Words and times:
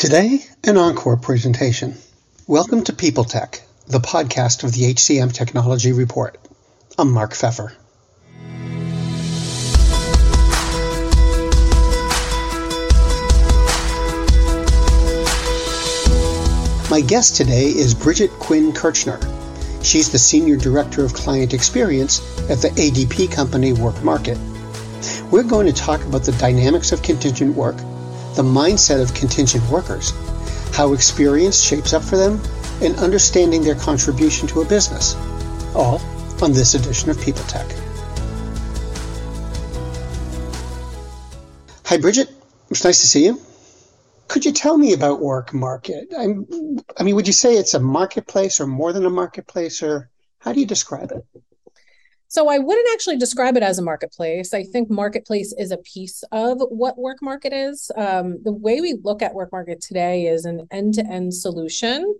Today, 0.00 0.38
an 0.64 0.78
encore 0.78 1.18
presentation. 1.18 1.94
Welcome 2.46 2.84
to 2.84 2.94
People 2.94 3.24
Tech, 3.24 3.60
the 3.86 3.98
podcast 3.98 4.64
of 4.64 4.72
the 4.72 4.94
HCM 4.94 5.30
Technology 5.30 5.92
Report. 5.92 6.38
I'm 6.96 7.12
Mark 7.12 7.32
Feffer. 7.32 7.74
My 16.90 17.02
guest 17.02 17.36
today 17.36 17.66
is 17.66 17.92
Bridget 17.92 18.30
Quinn 18.30 18.72
Kirchner. 18.72 19.20
She's 19.82 20.10
the 20.10 20.18
Senior 20.18 20.56
Director 20.56 21.04
of 21.04 21.12
Client 21.12 21.52
Experience 21.52 22.20
at 22.48 22.62
the 22.62 22.70
ADP 22.70 23.30
company 23.30 23.74
Work 23.74 24.02
Market. 24.02 24.38
We're 25.30 25.42
going 25.42 25.66
to 25.66 25.74
talk 25.74 26.02
about 26.06 26.22
the 26.22 26.32
dynamics 26.32 26.90
of 26.92 27.02
contingent 27.02 27.54
work 27.54 27.76
the 28.34 28.42
mindset 28.42 29.02
of 29.02 29.12
contingent 29.14 29.68
workers, 29.70 30.12
how 30.74 30.92
experience 30.92 31.60
shapes 31.60 31.92
up 31.92 32.02
for 32.02 32.16
them, 32.16 32.40
and 32.82 32.96
understanding 32.96 33.62
their 33.62 33.74
contribution 33.74 34.48
to 34.48 34.60
a 34.60 34.64
business. 34.64 35.14
All 35.74 36.00
on 36.42 36.52
this 36.52 36.74
edition 36.74 37.10
of 37.10 37.20
People 37.20 37.42
Tech. 37.44 37.66
Hi, 41.84 41.96
Bridget. 41.96 42.30
It's 42.70 42.84
nice 42.84 43.00
to 43.00 43.06
see 43.06 43.24
you. 43.24 43.40
Could 44.28 44.44
you 44.44 44.52
tell 44.52 44.78
me 44.78 44.92
about 44.92 45.20
Work 45.20 45.52
Market? 45.52 46.06
I'm, 46.16 46.46
I 46.96 47.02
mean, 47.02 47.16
would 47.16 47.26
you 47.26 47.32
say 47.32 47.54
it's 47.56 47.74
a 47.74 47.80
marketplace 47.80 48.60
or 48.60 48.66
more 48.66 48.92
than 48.92 49.04
a 49.04 49.10
marketplace, 49.10 49.82
or 49.82 50.08
how 50.38 50.52
do 50.52 50.60
you 50.60 50.66
describe 50.66 51.10
it? 51.10 51.26
So 52.30 52.48
I 52.48 52.58
wouldn't 52.58 52.86
actually 52.92 53.16
describe 53.16 53.56
it 53.56 53.64
as 53.64 53.80
a 53.80 53.82
marketplace. 53.82 54.54
I 54.54 54.62
think 54.62 54.88
marketplace 54.88 55.52
is 55.58 55.72
a 55.72 55.78
piece 55.78 56.22
of 56.30 56.60
what 56.60 56.96
work 56.96 57.20
market 57.20 57.52
is. 57.52 57.90
Um, 57.96 58.38
the 58.44 58.52
way 58.52 58.80
we 58.80 58.96
look 59.02 59.20
at 59.20 59.34
work 59.34 59.50
market 59.50 59.80
today 59.80 60.26
is 60.26 60.44
an 60.44 60.68
end-to-end 60.70 61.34
solution 61.34 62.14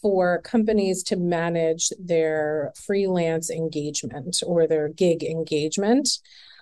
for 0.00 0.40
companies 0.40 1.02
to 1.02 1.16
manage 1.16 1.92
their 1.98 2.72
freelance 2.74 3.50
engagement 3.50 4.42
or 4.46 4.66
their 4.66 4.88
gig 4.88 5.22
engagement. 5.22 6.08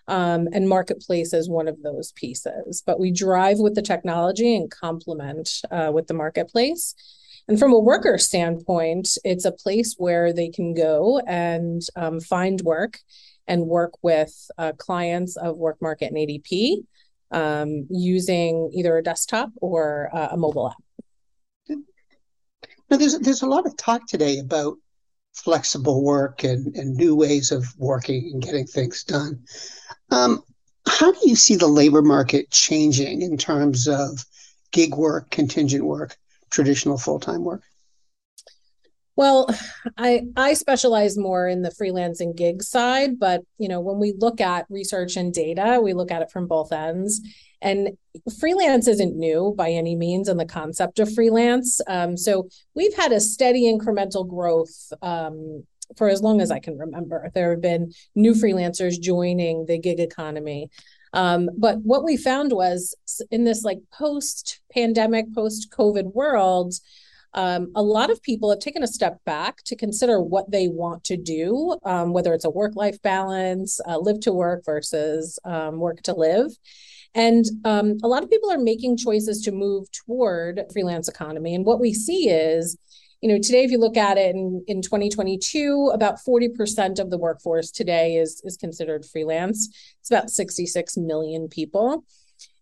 Um, 0.08 0.48
and 0.52 0.68
marketplace 0.68 1.32
is 1.32 1.48
one 1.48 1.68
of 1.68 1.80
those 1.84 2.10
pieces. 2.16 2.82
But 2.84 2.98
we 2.98 3.12
drive 3.12 3.60
with 3.60 3.76
the 3.76 3.82
technology 3.82 4.56
and 4.56 4.68
complement 4.68 5.60
uh, 5.70 5.92
with 5.94 6.08
the 6.08 6.14
marketplace. 6.14 6.96
And 7.48 7.58
from 7.58 7.72
a 7.72 7.78
worker 7.78 8.18
standpoint, 8.18 9.16
it's 9.24 9.46
a 9.46 9.52
place 9.52 9.94
where 9.96 10.34
they 10.34 10.50
can 10.50 10.74
go 10.74 11.18
and 11.26 11.80
um, 11.96 12.20
find 12.20 12.60
work 12.60 13.00
and 13.46 13.66
work 13.66 13.94
with 14.02 14.50
uh, 14.58 14.72
clients 14.76 15.36
of 15.36 15.56
Work 15.56 15.80
Market 15.80 16.12
and 16.12 16.16
ADP 16.16 16.84
um, 17.30 17.86
using 17.88 18.70
either 18.74 18.98
a 18.98 19.02
desktop 19.02 19.50
or 19.62 20.10
uh, 20.12 20.28
a 20.32 20.36
mobile 20.36 20.68
app. 20.68 21.76
Now, 22.90 22.96
there's 22.96 23.18
there's 23.18 23.42
a 23.42 23.46
lot 23.46 23.66
of 23.66 23.76
talk 23.76 24.06
today 24.06 24.38
about 24.38 24.76
flexible 25.34 26.02
work 26.02 26.42
and, 26.42 26.74
and 26.74 26.96
new 26.96 27.14
ways 27.14 27.52
of 27.52 27.66
working 27.78 28.30
and 28.32 28.42
getting 28.42 28.66
things 28.66 29.04
done. 29.04 29.44
Um, 30.10 30.42
how 30.86 31.12
do 31.12 31.18
you 31.22 31.36
see 31.36 31.56
the 31.56 31.66
labor 31.66 32.02
market 32.02 32.50
changing 32.50 33.22
in 33.22 33.36
terms 33.36 33.86
of 33.86 34.24
gig 34.72 34.94
work, 34.94 35.30
contingent 35.30 35.84
work? 35.84 36.16
Traditional 36.50 36.98
full-time 36.98 37.44
work? 37.44 37.62
Well, 39.16 39.52
I 39.96 40.26
I 40.36 40.54
specialize 40.54 41.18
more 41.18 41.48
in 41.48 41.62
the 41.62 41.72
freelance 41.72 42.20
and 42.20 42.36
gig 42.36 42.62
side, 42.62 43.18
but 43.18 43.42
you 43.58 43.68
know, 43.68 43.80
when 43.80 43.98
we 43.98 44.14
look 44.16 44.40
at 44.40 44.66
research 44.70 45.16
and 45.16 45.34
data, 45.34 45.80
we 45.82 45.92
look 45.92 46.12
at 46.12 46.22
it 46.22 46.30
from 46.30 46.46
both 46.46 46.72
ends. 46.72 47.20
And 47.60 47.98
freelance 48.38 48.86
isn't 48.86 49.16
new 49.16 49.54
by 49.56 49.70
any 49.70 49.96
means, 49.96 50.28
and 50.28 50.38
the 50.38 50.46
concept 50.46 51.00
of 51.00 51.12
freelance. 51.12 51.80
Um, 51.88 52.16
so 52.16 52.48
we've 52.76 52.94
had 52.94 53.10
a 53.10 53.18
steady 53.18 53.64
incremental 53.64 54.28
growth 54.28 54.92
um, 55.02 55.64
for 55.96 56.08
as 56.08 56.22
long 56.22 56.40
as 56.40 56.52
I 56.52 56.60
can 56.60 56.78
remember. 56.78 57.28
There 57.34 57.50
have 57.50 57.60
been 57.60 57.92
new 58.14 58.34
freelancers 58.34 59.00
joining 59.00 59.66
the 59.66 59.80
gig 59.80 59.98
economy. 59.98 60.70
Um, 61.12 61.50
but 61.56 61.78
what 61.82 62.04
we 62.04 62.16
found 62.16 62.52
was 62.52 62.94
in 63.30 63.44
this 63.44 63.64
like 63.64 63.78
post 63.92 64.60
pandemic, 64.72 65.34
post 65.34 65.72
COVID 65.76 66.14
world, 66.14 66.74
um, 67.34 67.70
a 67.74 67.82
lot 67.82 68.10
of 68.10 68.22
people 68.22 68.50
have 68.50 68.58
taken 68.58 68.82
a 68.82 68.88
step 68.88 69.22
back 69.24 69.62
to 69.64 69.76
consider 69.76 70.20
what 70.20 70.50
they 70.50 70.68
want 70.68 71.04
to 71.04 71.16
do, 71.16 71.78
um, 71.84 72.12
whether 72.12 72.32
it's 72.32 72.44
a 72.44 72.50
work 72.50 72.74
life 72.74 73.00
balance, 73.02 73.80
uh, 73.86 73.98
live 73.98 74.20
to 74.20 74.32
work 74.32 74.64
versus 74.64 75.38
um, 75.44 75.78
work 75.78 76.02
to 76.02 76.14
live. 76.14 76.50
And 77.14 77.44
um, 77.64 77.98
a 78.02 78.08
lot 78.08 78.22
of 78.22 78.30
people 78.30 78.50
are 78.50 78.58
making 78.58 78.96
choices 78.96 79.42
to 79.42 79.52
move 79.52 79.90
toward 79.92 80.62
freelance 80.72 81.08
economy. 81.08 81.54
And 81.54 81.64
what 81.64 81.80
we 81.80 81.92
see 81.92 82.28
is 82.28 82.76
you 83.20 83.28
know 83.28 83.38
today 83.38 83.64
if 83.64 83.70
you 83.70 83.78
look 83.78 83.96
at 83.96 84.16
it 84.16 84.34
in, 84.34 84.64
in 84.68 84.82
2022 84.82 85.90
about 85.92 86.18
40% 86.26 86.98
of 86.98 87.10
the 87.10 87.18
workforce 87.18 87.70
today 87.70 88.16
is 88.16 88.40
is 88.44 88.56
considered 88.56 89.04
freelance. 89.04 89.68
It's 90.00 90.10
about 90.10 90.30
66 90.30 90.96
million 90.96 91.48
people. 91.48 92.04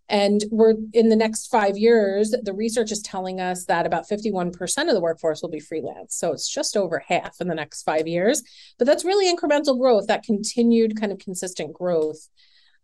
And 0.09 0.45
we're 0.53 0.75
in 0.93 1.09
the 1.09 1.17
next 1.17 1.49
five 1.49 1.77
years 1.77 2.31
the 2.31 2.55
research 2.55 2.93
is 2.93 3.03
telling 3.03 3.41
us 3.41 3.65
that 3.67 3.87
about 3.87 4.09
51% 4.09 4.53
of 4.89 4.95
the 4.95 5.01
workforce 5.01 5.43
will 5.43 5.51
be 5.51 5.61
freelance. 5.61 6.15
So 6.15 6.33
it's 6.33 6.49
just 6.49 6.77
over 6.77 7.03
half 7.07 7.37
in 7.41 7.49
the 7.49 7.55
next 7.55 7.83
five 7.83 8.07
years. 8.07 8.43
But 8.79 8.87
that's 8.87 9.05
really 9.05 9.35
incremental 9.35 9.79
growth 9.79 10.07
that 10.07 10.23
continued 10.23 10.99
kind 10.99 11.13
of 11.13 11.19
consistent 11.19 11.73
growth. 11.73 12.29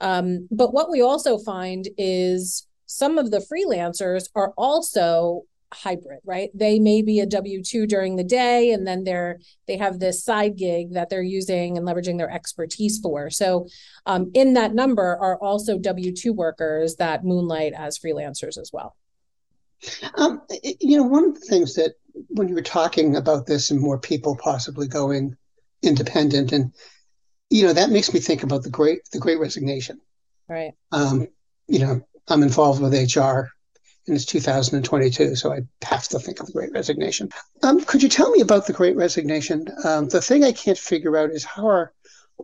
Um, 0.00 0.48
but 0.50 0.74
what 0.74 0.90
we 0.90 1.00
also 1.00 1.38
find 1.38 1.88
is 1.96 2.66
some 2.86 3.18
of 3.18 3.30
the 3.30 3.38
freelancers 3.38 4.28
are 4.34 4.52
also 4.58 5.44
hybrid 5.72 6.20
right? 6.24 6.50
They 6.54 6.78
may 6.78 7.02
be 7.02 7.20
a 7.20 7.26
w2 7.26 7.88
during 7.88 8.16
the 8.16 8.24
day 8.24 8.72
and 8.72 8.86
then 8.86 9.04
they're 9.04 9.40
they 9.66 9.76
have 9.76 9.98
this 9.98 10.24
side 10.24 10.56
gig 10.56 10.92
that 10.92 11.08
they're 11.08 11.22
using 11.22 11.76
and 11.76 11.86
leveraging 11.86 12.18
their 12.18 12.30
expertise 12.30 12.98
for. 12.98 13.30
So 13.30 13.66
um, 14.06 14.30
in 14.34 14.54
that 14.54 14.74
number 14.74 15.16
are 15.20 15.38
also 15.38 15.78
w2 15.78 16.34
workers 16.34 16.96
that 16.96 17.24
moonlight 17.24 17.72
as 17.76 17.98
freelancers 17.98 18.58
as 18.58 18.70
well. 18.72 18.96
Um, 20.14 20.42
you 20.80 20.96
know 20.96 21.04
one 21.04 21.24
of 21.24 21.34
the 21.34 21.46
things 21.46 21.74
that 21.74 21.94
when 22.28 22.48
you 22.48 22.54
were 22.54 22.62
talking 22.62 23.16
about 23.16 23.46
this 23.46 23.70
and 23.70 23.80
more 23.80 23.98
people 23.98 24.36
possibly 24.36 24.86
going 24.86 25.36
independent 25.82 26.52
and 26.52 26.72
you 27.50 27.66
know 27.66 27.72
that 27.72 27.90
makes 27.90 28.14
me 28.14 28.20
think 28.20 28.42
about 28.42 28.62
the 28.62 28.70
great 28.70 29.00
the 29.12 29.18
great 29.18 29.40
resignation. 29.40 30.00
Right. 30.48 30.72
Um, 30.92 31.28
you 31.72 31.78
know 31.78 32.00
i'm 32.28 32.42
involved 32.42 32.80
with 32.82 32.92
hr 33.16 33.48
and 34.06 34.16
it's 34.16 34.24
2022, 34.24 35.36
so 35.36 35.52
I 35.52 35.60
have 35.84 36.08
to 36.08 36.18
think 36.18 36.40
of 36.40 36.46
the 36.46 36.52
Great 36.52 36.72
Resignation. 36.72 37.30
Um, 37.62 37.84
could 37.84 38.02
you 38.02 38.08
tell 38.08 38.30
me 38.30 38.40
about 38.40 38.66
the 38.66 38.72
Great 38.72 38.96
Resignation? 38.96 39.68
Um, 39.84 40.08
the 40.08 40.20
thing 40.20 40.42
I 40.42 40.52
can't 40.52 40.78
figure 40.78 41.16
out 41.16 41.30
is 41.30 41.44
how 41.44 41.66
are 41.68 41.92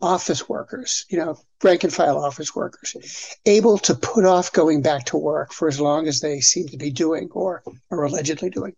office 0.01 0.49
workers, 0.49 1.05
you 1.09 1.19
know, 1.19 1.37
rank 1.63 1.83
and 1.83 1.93
file 1.93 2.23
office 2.23 2.55
workers, 2.55 3.37
able 3.47 3.79
to 3.79 3.95
put 3.95 4.25
off 4.25 4.53
going 4.53 4.83
back 4.83 5.07
to 5.07 5.17
work 5.17 5.53
for 5.53 5.67
as 5.67 5.81
long 5.81 6.07
as 6.07 6.21
they 6.21 6.41
seem 6.41 6.69
to 6.69 6.77
be 6.77 6.91
doing 6.91 7.29
or 7.33 7.63
are 7.91 8.05
allegedly 8.05 8.51
doing? 8.51 8.75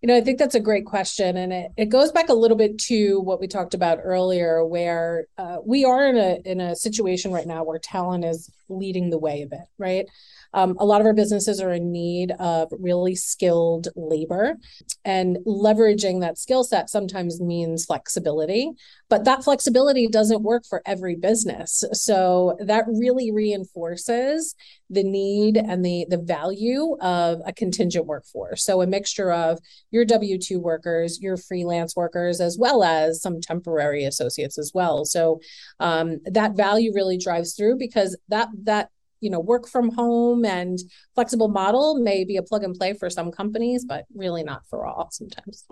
You 0.00 0.08
know, 0.08 0.16
I 0.16 0.20
think 0.20 0.38
that's 0.38 0.54
a 0.54 0.60
great 0.60 0.84
question. 0.84 1.38
And 1.38 1.50
it, 1.50 1.70
it 1.78 1.86
goes 1.86 2.12
back 2.12 2.28
a 2.28 2.34
little 2.34 2.58
bit 2.58 2.78
to 2.88 3.20
what 3.20 3.40
we 3.40 3.46
talked 3.46 3.72
about 3.72 4.00
earlier, 4.02 4.62
where 4.62 5.26
uh, 5.38 5.56
we 5.64 5.86
are 5.86 6.06
in 6.06 6.16
a 6.18 6.40
in 6.44 6.60
a 6.60 6.76
situation 6.76 7.32
right 7.32 7.46
now 7.46 7.64
where 7.64 7.78
talent 7.78 8.22
is 8.22 8.50
leading 8.68 9.08
the 9.08 9.16
way 9.16 9.40
a 9.40 9.46
bit, 9.46 9.64
right? 9.78 10.06
Um, 10.54 10.76
a 10.78 10.84
lot 10.84 11.00
of 11.00 11.06
our 11.06 11.12
businesses 11.12 11.60
are 11.60 11.72
in 11.72 11.92
need 11.92 12.32
of 12.38 12.68
really 12.72 13.14
skilled 13.14 13.88
labor, 13.96 14.56
and 15.04 15.38
leveraging 15.46 16.20
that 16.20 16.38
skill 16.38 16.64
set 16.64 16.88
sometimes 16.88 17.40
means 17.40 17.84
flexibility, 17.84 18.70
but 19.10 19.24
that 19.24 19.44
flexibility 19.44 20.06
doesn't 20.06 20.42
work 20.42 20.64
for 20.68 20.82
every 20.86 21.16
business. 21.16 21.84
So 21.92 22.56
that 22.60 22.84
really 22.88 23.32
reinforces 23.32 24.54
the 24.88 25.02
need 25.02 25.56
and 25.56 25.84
the, 25.84 26.06
the 26.08 26.18
value 26.18 26.96
of 27.00 27.40
a 27.44 27.52
contingent 27.52 28.06
workforce. 28.06 28.64
So 28.64 28.80
a 28.80 28.86
mixture 28.86 29.32
of 29.32 29.58
your 29.90 30.04
W 30.04 30.38
2 30.38 30.60
workers, 30.60 31.20
your 31.20 31.36
freelance 31.36 31.96
workers, 31.96 32.40
as 32.40 32.56
well 32.58 32.84
as 32.84 33.20
some 33.20 33.40
temporary 33.40 34.04
associates 34.04 34.58
as 34.58 34.72
well. 34.74 35.04
So 35.04 35.40
um, 35.80 36.20
that 36.24 36.56
value 36.56 36.92
really 36.94 37.18
drives 37.18 37.54
through 37.54 37.76
because 37.78 38.16
that 38.28 38.48
that 38.62 38.90
you 39.24 39.30
know 39.30 39.40
work 39.40 39.66
from 39.66 39.90
home 39.90 40.44
and 40.44 40.78
flexible 41.14 41.48
model 41.48 41.98
may 41.98 42.24
be 42.24 42.36
a 42.36 42.42
plug 42.42 42.62
and 42.62 42.74
play 42.74 42.92
for 42.92 43.08
some 43.08 43.32
companies 43.32 43.84
but 43.84 44.04
really 44.14 44.44
not 44.44 44.62
for 44.68 44.86
all 44.86 45.08
sometimes. 45.10 45.64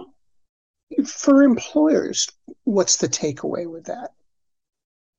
For 1.06 1.43
employers 1.43 2.28
what's 2.64 2.96
the 2.96 3.08
takeaway 3.08 3.70
with 3.70 3.84
that? 3.84 4.12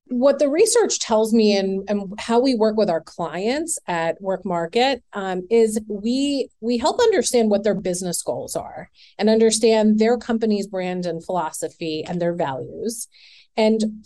What 0.08 0.38
the 0.38 0.50
research 0.50 0.98
tells 0.98 1.32
me 1.32 1.56
and, 1.56 1.88
and 1.88 2.12
how 2.18 2.38
we 2.38 2.54
work 2.54 2.76
with 2.76 2.90
our 2.90 3.00
clients 3.00 3.78
at 3.86 4.20
work 4.20 4.44
market 4.44 5.02
um, 5.14 5.46
is 5.50 5.80
we 5.88 6.48
we 6.60 6.76
help 6.76 7.00
understand 7.00 7.50
what 7.50 7.64
their 7.64 7.74
business 7.74 8.22
goals 8.22 8.54
are 8.54 8.90
and 9.18 9.30
understand 9.30 9.98
their 9.98 10.18
company's 10.18 10.66
brand 10.66 11.06
and 11.06 11.24
philosophy 11.24 12.04
and 12.06 12.20
their 12.20 12.34
values. 12.34 13.08
And 13.56 14.04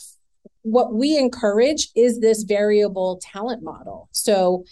what 0.71 0.95
we 0.95 1.17
encourage 1.17 1.89
is 1.95 2.21
this 2.21 2.43
variable 2.43 3.21
talent 3.23 3.63
model. 3.63 4.09
So 4.13 4.65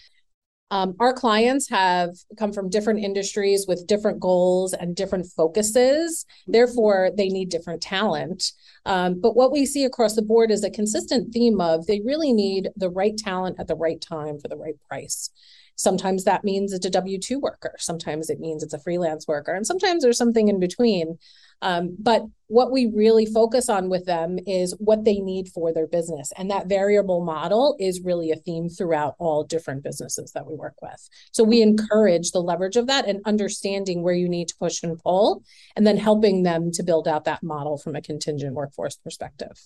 Um, 0.72 0.96
our 0.98 1.12
clients 1.12 1.70
have 1.70 2.10
come 2.36 2.52
from 2.52 2.70
different 2.70 2.98
industries 2.98 3.66
with 3.68 3.86
different 3.86 4.18
goals 4.18 4.72
and 4.74 4.96
different 4.96 5.26
focuses. 5.26 6.26
Therefore, 6.48 7.10
they 7.16 7.28
need 7.28 7.50
different 7.50 7.82
talent. 7.82 8.50
Um, 8.86 9.20
but 9.20 9.36
what 9.36 9.52
we 9.52 9.66
see 9.66 9.84
across 9.84 10.14
the 10.14 10.22
board 10.22 10.50
is 10.50 10.64
a 10.64 10.70
consistent 10.70 11.32
theme 11.32 11.60
of 11.60 11.86
they 11.86 12.00
really 12.00 12.32
need 12.32 12.70
the 12.76 12.88
right 12.88 13.16
talent 13.16 13.56
at 13.58 13.66
the 13.66 13.74
right 13.74 14.00
time 14.00 14.38
for 14.38 14.48
the 14.48 14.56
right 14.56 14.76
price. 14.88 15.30
Sometimes 15.74 16.24
that 16.24 16.44
means 16.44 16.72
it's 16.72 16.86
a 16.86 16.90
W 16.90 17.18
2 17.18 17.38
worker. 17.38 17.74
Sometimes 17.78 18.30
it 18.30 18.40
means 18.40 18.62
it's 18.62 18.72
a 18.72 18.78
freelance 18.78 19.28
worker. 19.28 19.52
And 19.52 19.66
sometimes 19.66 20.02
there's 20.02 20.16
something 20.16 20.48
in 20.48 20.58
between. 20.58 21.18
Um, 21.62 21.96
but 21.98 22.24
what 22.48 22.70
we 22.70 22.86
really 22.86 23.26
focus 23.26 23.68
on 23.68 23.88
with 23.88 24.06
them 24.06 24.38
is 24.46 24.74
what 24.78 25.04
they 25.04 25.18
need 25.18 25.48
for 25.48 25.72
their 25.72 25.86
business. 25.86 26.32
And 26.36 26.50
that 26.50 26.68
variable 26.68 27.24
model 27.24 27.76
is 27.80 28.02
really 28.02 28.30
a 28.30 28.36
theme 28.36 28.68
throughout 28.68 29.16
all 29.18 29.42
different 29.42 29.82
businesses 29.82 30.32
that 30.32 30.46
we 30.46 30.54
work 30.54 30.74
with. 30.80 31.08
So 31.32 31.42
we 31.42 31.60
encourage 31.60 32.30
the 32.30 32.42
leverage 32.42 32.76
of 32.76 32.86
that 32.86 33.08
and 33.08 33.20
understanding 33.24 34.02
where 34.02 34.14
you 34.14 34.28
need 34.28 34.48
to 34.48 34.56
push 34.56 34.82
and 34.82 34.98
pull, 34.98 35.42
and 35.74 35.86
then 35.86 35.96
helping 35.96 36.44
them 36.44 36.70
to 36.72 36.82
build 36.82 37.08
out 37.08 37.24
that 37.24 37.42
model 37.42 37.78
from 37.78 37.96
a 37.96 38.02
contingent 38.02 38.54
workforce 38.54 38.75
perspective. 39.02 39.58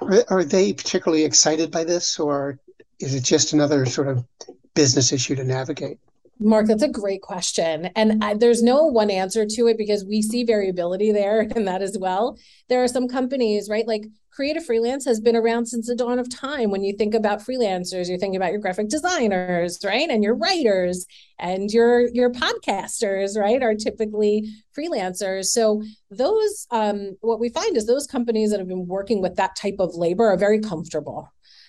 Are, 0.00 0.24
are 0.28 0.44
they 0.44 0.72
particularly 0.72 1.24
excited 1.24 1.70
by 1.70 1.84
this, 1.84 2.18
or 2.18 2.58
is 2.98 3.14
it 3.14 3.24
just 3.24 3.52
another 3.52 3.86
sort 3.86 4.08
of 4.08 4.24
business 4.74 5.12
issue 5.12 5.34
to 5.36 5.44
navigate? 5.44 5.98
Mark, 6.42 6.66
that's 6.66 6.82
a 6.82 6.88
great 6.88 7.22
question. 7.22 7.86
And 7.96 8.22
I, 8.22 8.34
there's 8.34 8.62
no 8.62 8.84
one 8.84 9.10
answer 9.10 9.46
to 9.46 9.66
it 9.68 9.78
because 9.78 10.04
we 10.04 10.22
see 10.22 10.44
variability 10.44 11.12
there 11.12 11.40
in 11.56 11.64
that 11.64 11.82
as 11.82 11.96
well. 11.98 12.38
There 12.68 12.82
are 12.82 12.88
some 12.88 13.08
companies, 13.08 13.68
right? 13.68 13.86
Like 13.86 14.04
creative 14.30 14.64
freelance 14.64 15.04
has 15.04 15.20
been 15.20 15.36
around 15.36 15.66
since 15.66 15.86
the 15.86 15.94
dawn 15.94 16.18
of 16.18 16.28
time. 16.28 16.70
When 16.70 16.82
you 16.82 16.96
think 16.96 17.14
about 17.14 17.40
freelancers, 17.40 18.08
you're 18.08 18.18
thinking 18.18 18.36
about 18.36 18.50
your 18.50 18.60
graphic 18.60 18.88
designers, 18.88 19.78
right? 19.84 20.08
And 20.08 20.24
your 20.24 20.34
writers 20.34 21.06
and 21.38 21.70
your 21.70 22.08
your 22.08 22.30
podcasters, 22.30 23.38
right? 23.38 23.62
Are 23.62 23.74
typically 23.74 24.48
freelancers. 24.76 25.46
So 25.46 25.82
those 26.10 26.66
um, 26.70 27.16
what 27.20 27.40
we 27.40 27.50
find 27.50 27.76
is 27.76 27.86
those 27.86 28.06
companies 28.06 28.50
that 28.50 28.58
have 28.58 28.68
been 28.68 28.86
working 28.86 29.20
with 29.20 29.36
that 29.36 29.56
type 29.56 29.76
of 29.78 29.94
labor 29.94 30.30
are 30.30 30.38
very 30.38 30.60
comfortable 30.60 31.28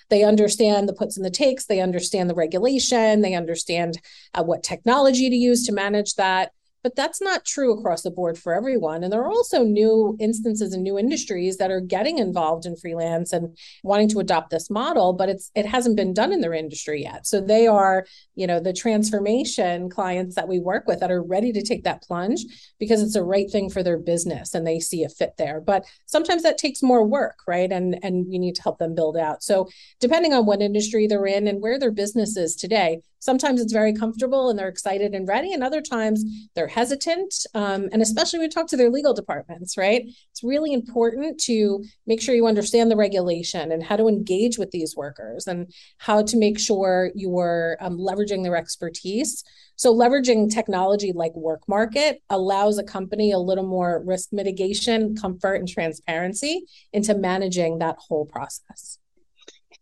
they 0.09 0.23
understand 0.23 0.87
the 0.87 0.93
puts 0.93 1.17
and 1.17 1.25
the 1.25 1.31
takes. 1.31 1.65
They 1.65 1.81
understand 1.81 2.29
the 2.29 2.35
regulation. 2.35 3.21
They 3.21 3.35
understand 3.35 3.99
uh, 4.33 4.43
what 4.43 4.63
technology 4.63 5.29
to 5.29 5.35
use 5.35 5.65
to 5.65 5.71
manage 5.71 6.15
that. 6.15 6.51
But 6.83 6.95
that's 6.95 7.21
not 7.21 7.45
true 7.45 7.73
across 7.73 8.01
the 8.01 8.11
board 8.11 8.37
for 8.37 8.53
everyone. 8.53 9.03
And 9.03 9.11
there 9.11 9.21
are 9.21 9.31
also 9.31 9.63
new 9.63 10.17
instances 10.19 10.73
and 10.73 10.83
new 10.83 10.99
industries 10.99 11.57
that 11.57 11.71
are 11.71 11.79
getting 11.79 12.17
involved 12.17 12.65
in 12.65 12.75
freelance 12.75 13.31
and 13.31 13.57
wanting 13.83 14.09
to 14.09 14.19
adopt 14.19 14.49
this 14.49 14.69
model, 14.69 15.13
but 15.13 15.29
it's 15.29 15.49
it 15.55 15.65
hasn't 15.65 15.95
been 15.95 16.13
done 16.13 16.33
in 16.33 16.41
their 16.41 16.53
industry 16.53 17.03
yet. 17.03 17.25
So 17.25 17.39
they 17.39 17.67
are, 17.67 18.05
you 18.35 18.45
know, 18.45 18.59
the 18.59 18.73
transformation 18.73 19.89
clients 19.89 20.35
that 20.35 20.47
we 20.47 20.59
work 20.59 20.85
with 20.85 20.99
that 20.99 21.11
are 21.11 21.23
ready 21.23 21.53
to 21.53 21.61
take 21.63 21.85
that 21.85 22.03
plunge 22.03 22.45
because 22.79 23.01
it's 23.01 23.13
the 23.13 23.23
right 23.23 23.49
thing 23.49 23.69
for 23.69 23.81
their 23.81 23.97
business 23.97 24.53
and 24.53 24.67
they 24.67 24.79
see 24.79 25.03
a 25.03 25.09
fit 25.09 25.33
there. 25.37 25.61
But 25.61 25.85
sometimes 26.05 26.43
that 26.43 26.57
takes 26.57 26.83
more 26.83 27.05
work, 27.05 27.39
right? 27.47 27.71
And 27.71 27.97
and 28.03 28.27
we 28.27 28.39
need 28.39 28.55
to 28.55 28.63
help 28.63 28.79
them 28.79 28.93
build 28.93 29.17
out. 29.17 29.41
So 29.41 29.69
depending 29.99 30.33
on 30.33 30.45
what 30.45 30.61
industry 30.61 31.07
they're 31.07 31.25
in 31.25 31.47
and 31.47 31.61
where 31.61 31.79
their 31.79 31.91
business 31.91 32.35
is 32.35 32.55
today, 32.55 33.01
sometimes 33.23 33.61
it's 33.61 33.73
very 33.73 33.93
comfortable 33.93 34.49
and 34.49 34.57
they're 34.57 34.67
excited 34.67 35.13
and 35.13 35.27
ready 35.27 35.53
and 35.53 35.63
other 35.63 35.81
times 35.81 36.23
they're 36.55 36.67
hesitant 36.67 37.33
um, 37.53 37.89
and 37.91 38.01
especially 38.01 38.39
when 38.39 38.47
we 38.47 38.51
talk 38.51 38.67
to 38.67 38.77
their 38.77 38.89
legal 38.89 39.13
departments 39.13 39.77
right? 39.77 40.05
It's 40.31 40.43
really 40.43 40.73
important 40.73 41.39
to 41.41 41.83
make 42.05 42.21
sure 42.21 42.35
you 42.35 42.47
understand 42.47 42.91
the 42.91 42.95
regulation 42.95 43.71
and 43.71 43.83
how 43.83 43.95
to 43.95 44.07
engage 44.07 44.57
with 44.57 44.71
these 44.71 44.95
workers 44.95 45.47
and 45.47 45.71
how 45.97 46.23
to 46.23 46.37
make 46.37 46.59
sure 46.59 47.11
you're 47.15 47.77
um, 47.79 47.97
leveraging 47.97 48.43
their 48.43 48.55
expertise. 48.55 49.43
So 49.75 49.93
leveraging 49.93 50.53
technology 50.53 51.11
like 51.13 51.33
Work 51.35 51.61
Market 51.67 52.21
allows 52.29 52.77
a 52.77 52.83
company 52.83 53.31
a 53.31 53.39
little 53.39 53.65
more 53.65 54.03
risk 54.05 54.29
mitigation 54.31 55.15
comfort 55.15 55.55
and 55.55 55.67
transparency 55.67 56.65
into 56.91 57.15
managing 57.15 57.79
that 57.79 57.97
whole 57.99 58.25
process 58.25 58.99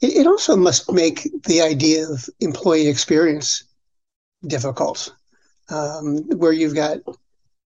it, 0.02 0.18
it 0.18 0.28
also 0.28 0.56
must 0.56 0.92
make 0.92 1.30
the 1.44 1.62
idea 1.62 2.08
of 2.08 2.30
employee 2.40 2.88
experience 2.88 3.64
difficult, 4.46 5.14
um, 5.70 6.18
where 6.38 6.52
you've 6.52 6.76
got 6.76 6.98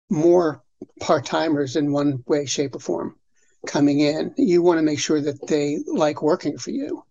more 0.10 0.64
part 1.00 1.26
timers 1.26 1.76
in 1.76 1.92
one 1.92 2.24
way, 2.28 2.46
shape, 2.46 2.76
or 2.76 2.80
form 2.80 3.16
coming 3.66 4.00
in. 4.00 4.34
You 4.38 4.62
want 4.62 4.78
to 4.78 4.84
make 4.84 5.00
sure 5.00 5.22
that 5.22 5.48
they 5.48 5.80
like 5.88 6.22
working 6.22 6.58
for 6.58 6.72
you, 6.72 7.04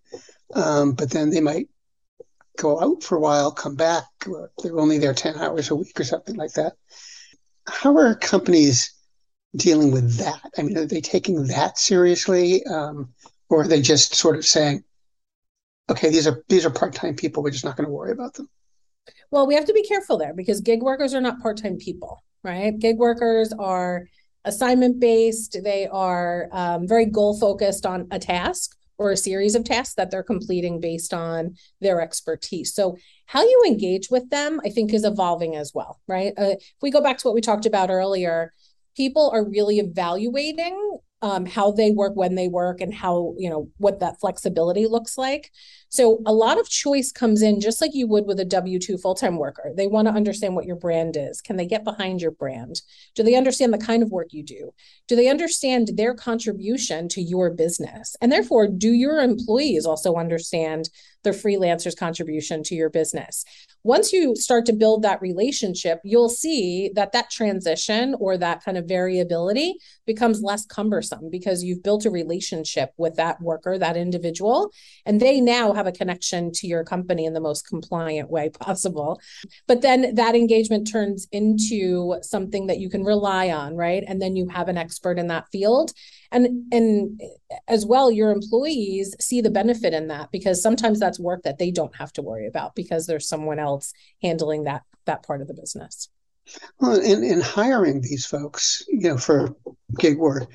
um, 0.54 0.92
but 0.92 1.10
then 1.10 1.30
they 1.30 1.40
might 1.40 1.68
go 2.56 2.80
out 2.80 3.02
for 3.02 3.16
a 3.16 3.20
while, 3.20 3.50
come 3.50 3.74
back, 3.74 4.04
they're 4.62 4.78
only 4.78 4.98
there 4.98 5.14
10 5.14 5.36
hours 5.36 5.70
a 5.70 5.74
week 5.74 5.98
or 6.00 6.04
something 6.04 6.36
like 6.36 6.52
that. 6.54 6.74
How 7.66 7.96
are 7.96 8.14
companies 8.14 8.94
dealing 9.54 9.92
with 9.92 10.16
that? 10.18 10.40
I 10.56 10.62
mean, 10.62 10.78
are 10.78 10.86
they 10.86 11.00
taking 11.00 11.48
that 11.48 11.78
seriously? 11.78 12.64
Um, 12.64 13.12
or 13.48 13.62
are 13.62 13.68
they 13.68 13.80
just 13.80 14.14
sort 14.14 14.36
of 14.36 14.44
saying, 14.44 14.84
okay, 15.90 16.10
these 16.10 16.26
are 16.26 16.42
these 16.48 16.66
are 16.66 16.70
part-time 16.70 17.14
people. 17.14 17.42
We're 17.42 17.50
just 17.50 17.64
not 17.64 17.76
going 17.76 17.86
to 17.86 17.92
worry 17.92 18.12
about 18.12 18.34
them. 18.34 18.48
Well, 19.30 19.46
we 19.46 19.54
have 19.54 19.66
to 19.66 19.72
be 19.72 19.84
careful 19.84 20.18
there 20.18 20.34
because 20.34 20.60
gig 20.60 20.82
workers 20.82 21.14
are 21.14 21.20
not 21.20 21.40
part-time 21.40 21.78
people, 21.78 22.22
right? 22.42 22.76
Gig 22.78 22.98
workers 22.98 23.52
are 23.58 24.06
assignment 24.44 25.00
based. 25.00 25.58
They 25.62 25.86
are 25.88 26.48
um, 26.52 26.86
very 26.86 27.06
goal 27.06 27.38
focused 27.38 27.86
on 27.86 28.08
a 28.10 28.18
task 28.18 28.76
or 28.98 29.10
a 29.10 29.16
series 29.16 29.54
of 29.54 29.64
tasks 29.64 29.94
that 29.94 30.10
they're 30.10 30.22
completing 30.22 30.80
based 30.80 31.12
on 31.12 31.54
their 31.80 32.00
expertise. 32.00 32.74
So, 32.74 32.96
how 33.26 33.42
you 33.42 33.62
engage 33.66 34.08
with 34.10 34.30
them, 34.30 34.60
I 34.64 34.70
think, 34.70 34.94
is 34.94 35.04
evolving 35.04 35.56
as 35.56 35.72
well, 35.74 36.00
right? 36.06 36.32
Uh, 36.38 36.54
if 36.58 36.76
we 36.80 36.90
go 36.90 37.02
back 37.02 37.18
to 37.18 37.28
what 37.28 37.34
we 37.34 37.40
talked 37.40 37.66
about 37.66 37.90
earlier, 37.90 38.52
people 38.96 39.30
are 39.30 39.44
really 39.44 39.78
evaluating 39.78 40.98
um, 41.26 41.44
how 41.44 41.72
they 41.72 41.90
work 41.90 42.14
when 42.14 42.36
they 42.36 42.46
work 42.46 42.80
and 42.80 42.94
how 42.94 43.34
you 43.36 43.50
know 43.50 43.68
what 43.78 43.98
that 43.98 44.20
flexibility 44.20 44.86
looks 44.86 45.18
like 45.18 45.50
so 45.96 46.20
a 46.26 46.32
lot 46.32 46.58
of 46.58 46.68
choice 46.68 47.10
comes 47.10 47.42
in 47.42 47.60
just 47.60 47.80
like 47.80 47.92
you 47.94 48.06
would 48.06 48.26
with 48.26 48.38
a 48.40 48.44
w2 48.44 49.00
full-time 49.00 49.38
worker. 49.38 49.72
They 49.74 49.86
want 49.86 50.08
to 50.08 50.14
understand 50.14 50.54
what 50.54 50.66
your 50.66 50.76
brand 50.76 51.16
is. 51.16 51.40
Can 51.40 51.56
they 51.56 51.66
get 51.66 51.84
behind 51.84 52.20
your 52.20 52.30
brand? 52.30 52.82
Do 53.14 53.22
they 53.22 53.34
understand 53.34 53.72
the 53.72 53.78
kind 53.78 54.02
of 54.02 54.10
work 54.10 54.28
you 54.32 54.42
do? 54.42 54.72
Do 55.08 55.16
they 55.16 55.28
understand 55.28 55.90
their 55.94 56.14
contribution 56.14 57.08
to 57.08 57.22
your 57.22 57.50
business? 57.50 58.14
And 58.20 58.30
therefore 58.30 58.68
do 58.68 58.90
your 58.90 59.20
employees 59.20 59.86
also 59.86 60.14
understand 60.14 60.90
the 61.24 61.30
freelancer's 61.30 61.94
contribution 61.94 62.62
to 62.64 62.74
your 62.74 62.90
business? 62.90 63.44
Once 63.82 64.12
you 64.12 64.36
start 64.36 64.66
to 64.66 64.72
build 64.72 65.02
that 65.02 65.22
relationship 65.22 66.00
you'll 66.04 66.28
see 66.28 66.90
that 66.94 67.12
that 67.12 67.30
transition 67.30 68.14
or 68.18 68.36
that 68.36 68.64
kind 68.64 68.76
of 68.76 68.86
variability 68.86 69.76
becomes 70.06 70.42
less 70.42 70.64
cumbersome 70.66 71.28
because 71.30 71.62
you've 71.62 71.82
built 71.82 72.04
a 72.04 72.10
relationship 72.10 72.92
with 72.96 73.16
that 73.16 73.40
worker 73.40 73.78
that 73.78 73.96
individual 73.96 74.70
and 75.04 75.20
they 75.20 75.40
now 75.40 75.72
have 75.72 75.85
a 75.86 75.92
connection 75.92 76.52
to 76.52 76.66
your 76.66 76.84
company 76.84 77.24
in 77.24 77.34
the 77.34 77.40
most 77.40 77.66
compliant 77.66 78.30
way 78.30 78.50
possible. 78.50 79.20
But 79.66 79.82
then 79.82 80.14
that 80.16 80.34
engagement 80.34 80.90
turns 80.90 81.26
into 81.32 82.16
something 82.22 82.66
that 82.66 82.78
you 82.78 82.90
can 82.90 83.04
rely 83.04 83.50
on 83.50 83.76
right? 83.76 84.02
And 84.06 84.20
then 84.20 84.36
you 84.36 84.48
have 84.48 84.68
an 84.68 84.78
expert 84.78 85.18
in 85.18 85.28
that 85.28 85.48
field. 85.52 85.92
And 86.32 86.72
and 86.72 87.20
as 87.68 87.86
well 87.86 88.10
your 88.10 88.30
employees 88.30 89.14
see 89.20 89.40
the 89.40 89.50
benefit 89.50 89.92
in 89.92 90.08
that 90.08 90.30
because 90.32 90.62
sometimes 90.62 90.98
that's 90.98 91.20
work 91.20 91.42
that 91.44 91.58
they 91.58 91.70
don't 91.70 91.94
have 91.96 92.12
to 92.14 92.22
worry 92.22 92.46
about 92.46 92.74
because 92.74 93.06
there's 93.06 93.28
someone 93.28 93.58
else 93.58 93.92
handling 94.22 94.64
that 94.64 94.82
that 95.04 95.22
part 95.22 95.40
of 95.40 95.48
the 95.48 95.54
business. 95.54 96.08
Well 96.80 97.00
in, 97.00 97.22
in 97.22 97.40
hiring 97.40 98.00
these 98.00 98.26
folks 98.26 98.84
you 98.88 99.08
know 99.08 99.18
for 99.18 99.54
gig 99.98 100.18
work 100.18 100.48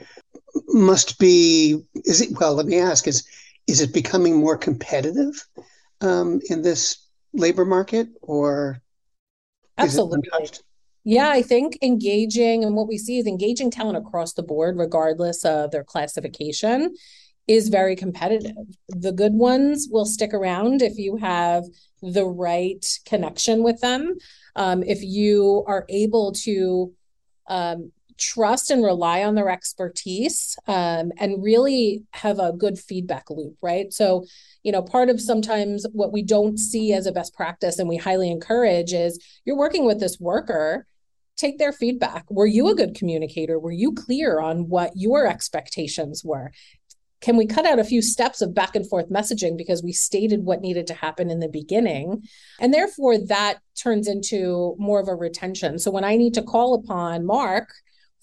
must 0.68 1.20
be 1.20 1.82
is 1.96 2.22
it 2.22 2.38
well 2.40 2.54
let 2.54 2.66
me 2.66 2.80
ask 2.80 3.08
is 3.08 3.26
is 3.72 3.82
it 3.82 3.94
becoming 3.94 4.36
more 4.36 4.58
competitive 4.58 5.48
um, 6.02 6.40
in 6.50 6.62
this 6.62 7.08
labor 7.34 7.66
market 7.66 8.08
or 8.22 8.82
absolutely 9.78 10.20
yeah, 11.04 11.30
I 11.30 11.42
think 11.42 11.80
engaging 11.82 12.64
and 12.64 12.76
what 12.76 12.88
we 12.88 12.98
see 12.98 13.18
is 13.18 13.26
engaging 13.26 13.72
talent 13.72 13.98
across 13.98 14.34
the 14.34 14.44
board, 14.44 14.78
regardless 14.78 15.44
of 15.44 15.72
their 15.72 15.84
classification, 15.84 16.94
is 17.48 17.70
very 17.70 17.96
competitive. 17.96 18.56
The 18.88 19.12
good 19.12 19.34
ones 19.34 19.88
will 19.90 20.06
stick 20.06 20.32
around 20.34 20.84
if 20.84 20.98
you 20.98 21.18
have 21.18 21.64
the 22.04 22.26
right 22.26 22.86
connection 23.06 23.64
with 23.64 23.82
them. 23.82 24.16
Um, 24.56 24.84
if 24.84 25.02
you 25.02 25.64
are 25.66 25.86
able 25.90 26.34
to 26.44 26.94
um, 27.48 27.92
trust 28.22 28.70
and 28.70 28.84
rely 28.84 29.24
on 29.24 29.36
their 29.36 29.50
expertise 29.50 30.56
um, 30.68 31.12
and 31.18 31.44
really 31.44 32.04
have 32.12 32.40
a 32.40 32.54
good 32.54 32.78
feedback 32.78 33.30
loop, 33.30 33.58
right? 33.62 33.92
So, 33.92 34.26
you 34.64 34.72
know, 34.72 34.84
part 34.84 35.10
of 35.10 35.20
sometimes 35.20 35.86
what 35.92 36.14
we 36.14 36.22
don't 36.22 36.58
see 36.58 36.94
as 36.94 37.08
a 37.08 37.12
best 37.12 37.34
practice 37.34 37.80
and 37.80 37.90
we 37.90 37.98
highly 37.98 38.30
encourage 38.30 38.94
is 38.94 39.20
you're 39.44 39.58
working 39.58 39.86
with 39.86 40.00
this 40.00 40.20
worker 40.20 40.86
take 41.38 41.58
their 41.58 41.72
feedback. 41.72 42.30
Were 42.30 42.46
you 42.46 42.68
a 42.68 42.76
good 42.76 42.94
communicator? 42.94 43.58
Were 43.58 43.72
you 43.72 43.94
clear 43.94 44.40
on 44.40 44.70
what 44.70 44.92
your 44.96 45.26
expectations 45.26 46.24
were? 46.24 46.52
can 47.22 47.38
we 47.38 47.46
cut 47.46 47.68
out 47.68 47.78
a 47.78 47.84
few 47.84 48.02
steps 48.02 48.42
of 48.42 48.56
back 48.56 48.76
and 48.76 48.90
forth 48.90 49.10
messaging 49.10 49.56
because 49.56 49.84
we 49.84 49.92
stated 49.92 50.44
what 50.44 50.62
needed 50.62 50.88
to 50.88 50.94
happen 50.96 51.30
in 51.30 51.40
the 51.40 51.48
beginning 51.48 52.24
and 52.60 52.74
therefore 52.74 53.16
that 53.18 53.60
turns 53.76 54.08
into 54.08 54.76
more 54.80 55.00
of 55.00 55.08
a 55.08 55.16
retention 55.16 55.78
so 55.78 55.92
when 55.92 56.04
i 56.04 56.16
need 56.16 56.34
to 56.34 56.42
call 56.42 56.74
upon 56.74 57.26
mark 57.26 57.72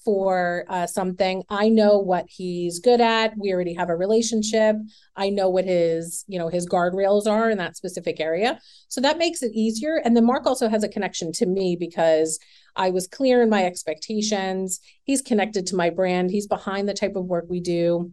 for 0.04 0.64
uh, 0.68 0.86
something. 0.86 1.42
I 1.48 1.68
know 1.68 1.98
what 1.98 2.26
he's 2.28 2.78
good 2.78 3.00
at. 3.00 3.36
We 3.36 3.52
already 3.52 3.74
have 3.74 3.90
a 3.90 3.96
relationship. 3.96 4.76
I 5.16 5.30
know 5.30 5.48
what 5.48 5.64
his 5.64 6.24
you 6.28 6.38
know 6.38 6.48
his 6.48 6.66
guardrails 6.66 7.26
are 7.26 7.50
in 7.50 7.58
that 7.58 7.76
specific 7.76 8.20
area. 8.20 8.60
So 8.88 9.00
that 9.00 9.18
makes 9.18 9.42
it 9.42 9.52
easier. 9.54 10.00
And 10.04 10.16
then 10.16 10.24
mark 10.24 10.46
also 10.46 10.68
has 10.68 10.84
a 10.84 10.88
connection 10.88 11.32
to 11.32 11.46
me 11.46 11.76
because 11.78 12.38
i 12.76 12.90
was 12.90 13.06
clear 13.06 13.42
in 13.42 13.50
my 13.50 13.64
expectations. 13.64 14.80
He's 15.04 15.22
connected 15.22 15.66
to 15.68 15.76
my 15.76 15.90
brand. 15.90 16.30
He's 16.30 16.46
behind 16.46 16.88
the 16.88 16.94
type 16.94 17.16
of 17.16 17.24
work 17.24 17.46
we 17.48 17.60
do. 17.60 18.12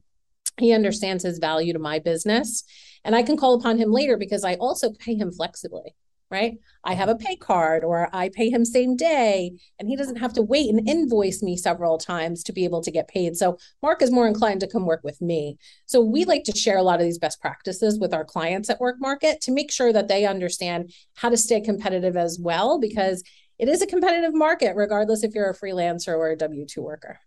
He 0.58 0.74
understands 0.74 1.24
his 1.24 1.40
value 1.40 1.74
to 1.74 1.80
my 1.80 2.00
business. 2.00 2.64
And 3.04 3.16
i 3.16 3.22
can 3.22 3.38
call 3.38 3.54
upon 3.54 3.78
him 3.78 3.92
later 3.92 4.18
because 4.18 4.44
i 4.44 4.56
also 4.56 4.92
pay 4.92 5.16
him 5.16 5.32
flexibly 5.32 5.96
right? 6.32 6.58
I 6.84 6.94
have 6.94 7.10
a 7.10 7.16
pay 7.16 7.36
card 7.36 7.84
or 7.84 8.10
i 8.14 8.30
pay 8.30 8.50
him 8.50 8.66
same 8.66 8.96
day 8.96 9.54
and 9.80 9.88
he 9.88 9.96
doesn't 9.96 10.18
have 10.18 10.34
to 10.34 10.42
wait 10.42 10.70
and 10.70 10.88
invoice 10.88 11.44
me 11.44 11.56
several 11.56 11.98
times 11.98 12.44
to 12.44 12.54
be 12.54 12.64
able 12.64 12.82
to 12.82 12.92
get 12.92 13.08
paid. 13.08 13.38
So 13.38 13.58
mark 13.82 14.02
is 14.02 14.12
more 14.12 14.28
inclined 14.28 14.62
to 14.62 14.68
come 14.68 14.86
work 14.86 15.02
with 15.04 15.22
me. 15.22 15.58
So 15.86 16.02
we 16.02 16.26
like 16.26 16.44
to 16.46 16.58
share 16.58 16.78
a 16.78 16.84
lot 16.84 17.00
of 17.00 17.06
these 17.06 17.20
best 17.20 17.40
practices 17.42 18.00
with 18.00 18.14
our 18.14 18.26
clients 18.26 18.70
at 18.70 18.80
work 18.80 18.98
market 19.00 19.42
to 19.42 19.52
make 19.52 19.72
sure 19.72 19.94
that 19.94 20.08
they 20.08 20.26
understand 20.26 20.92
how 21.16 21.30
to 21.30 21.38
stay 21.38 21.62
competitive 21.62 22.18
as 22.18 22.40
well 22.40 22.80
because 22.80 23.24
it 23.60 23.70
is 23.70 23.82
a 23.82 23.88
competitive 23.88 24.34
market 24.34 24.76
regardless 24.76 25.24
if 25.24 25.34
you're 25.34 25.50
a 25.50 25.56
freelancer 25.56 26.18
or 26.18 26.32
a 26.32 26.38
w2 26.38 26.78
worker. 26.78 27.20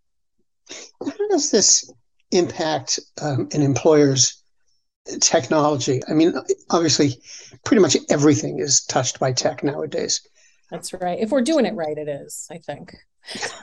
How 1.04 1.28
does 1.30 1.50
this 1.50 1.90
impact 2.30 3.00
um, 3.22 3.48
an 3.52 3.62
employer's 3.62 4.42
technology. 5.20 6.00
I 6.08 6.14
mean, 6.14 6.34
obviously, 6.70 7.20
pretty 7.64 7.82
much 7.82 7.96
everything 8.10 8.58
is 8.58 8.84
touched 8.84 9.18
by 9.18 9.32
tech 9.32 9.62
nowadays. 9.62 10.20
That's 10.70 10.92
right. 10.92 11.18
If 11.18 11.30
we're 11.30 11.42
doing 11.42 11.66
it 11.66 11.74
right, 11.74 11.96
it 11.96 12.08
is, 12.08 12.46
I 12.50 12.58
think. 12.58 12.94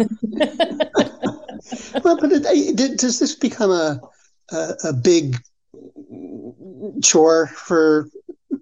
well, 2.04 2.18
but 2.20 2.32
it, 2.32 2.98
does 2.98 3.20
this 3.20 3.36
become 3.36 3.72
a, 3.72 4.00
a, 4.52 4.74
a 4.86 4.94
big 4.94 5.38
chore 7.04 7.48
for 7.48 8.10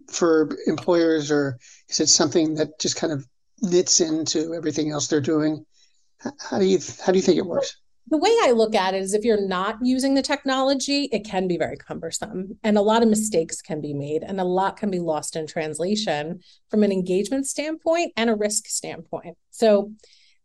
for 0.10 0.50
employers, 0.68 1.32
or 1.32 1.58
is 1.90 2.00
it 2.00 2.08
something 2.08 2.56
that 2.56 2.80
just 2.80 2.96
kind 2.96 3.12
of 3.14 3.26
knits 3.62 4.02
into 4.02 4.54
everything 4.54 4.92
else 4.92 5.08
they're 5.08 5.22
doing? 5.22 5.66
How 6.40 6.60
do 6.60 6.66
you 6.66 6.80
how 7.06 7.12
do 7.12 7.18
you 7.18 7.24
think 7.24 7.38
it 7.38 7.46
works? 7.46 7.78
The 8.08 8.18
way 8.18 8.36
I 8.44 8.52
look 8.52 8.76
at 8.76 8.94
it 8.94 9.02
is 9.02 9.14
if 9.14 9.24
you're 9.24 9.48
not 9.48 9.78
using 9.82 10.14
the 10.14 10.22
technology, 10.22 11.10
it 11.12 11.26
can 11.26 11.48
be 11.48 11.58
very 11.58 11.78
cumbersome 11.78 12.58
and 12.64 12.78
a 12.78 12.82
lot 12.82 13.02
of 13.02 13.10
mistakes 13.10 13.62
can 13.62 13.82
be 13.82 13.94
made 13.94 14.24
and 14.24 14.40
a 14.40 14.46
lot 14.46 14.78
can 14.78 14.92
be 14.92 15.00
lost 15.00 15.36
in 15.36 15.48
translation 15.48 16.42
from 16.70 16.84
an 16.84 16.92
engagement 16.92 17.48
standpoint 17.48 18.12
and 18.18 18.30
a 18.30 18.36
risk 18.36 18.68
standpoint. 18.68 19.38
So 19.52 19.92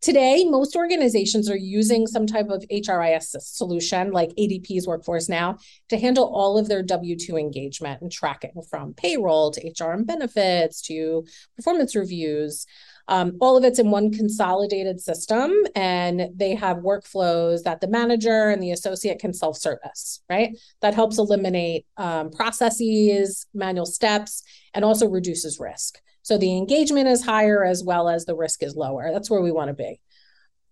today, 0.00 0.44
most 0.44 0.76
organizations 0.76 1.50
are 1.50 1.56
using 1.56 2.06
some 2.06 2.26
type 2.26 2.48
of 2.48 2.64
HRIS 2.70 3.40
solution 3.40 4.12
like 4.12 4.30
ADP's 4.38 4.86
Workforce 4.86 5.28
Now 5.28 5.58
to 5.88 5.98
handle 5.98 6.32
all 6.32 6.58
of 6.58 6.68
their 6.68 6.82
W 6.84 7.16
2 7.16 7.36
engagement 7.36 8.02
and 8.02 8.12
tracking 8.12 8.62
from 8.70 8.94
payroll 8.94 9.50
to 9.50 9.68
HR 9.68 9.90
and 9.90 10.06
benefits 10.06 10.80
to 10.82 11.24
performance 11.56 11.96
reviews. 11.96 12.66
Um, 13.08 13.38
all 13.40 13.56
of 13.56 13.64
it's 13.64 13.78
in 13.78 13.90
one 13.90 14.12
consolidated 14.12 15.00
system, 15.00 15.52
and 15.74 16.28
they 16.34 16.54
have 16.54 16.78
workflows 16.78 17.62
that 17.62 17.80
the 17.80 17.88
manager 17.88 18.50
and 18.50 18.62
the 18.62 18.70
associate 18.72 19.18
can 19.18 19.32
self 19.32 19.56
service, 19.56 20.22
right? 20.28 20.56
That 20.82 20.94
helps 20.94 21.18
eliminate 21.18 21.86
um, 21.96 22.30
processes, 22.30 23.46
manual 23.54 23.86
steps, 23.86 24.42
and 24.74 24.84
also 24.84 25.08
reduces 25.08 25.58
risk. 25.58 26.00
So 26.22 26.36
the 26.36 26.56
engagement 26.56 27.08
is 27.08 27.24
higher 27.24 27.64
as 27.64 27.82
well 27.82 28.08
as 28.08 28.26
the 28.26 28.36
risk 28.36 28.62
is 28.62 28.76
lower. 28.76 29.10
That's 29.10 29.30
where 29.30 29.40
we 29.40 29.52
want 29.52 29.68
to 29.68 29.74
be. 29.74 29.98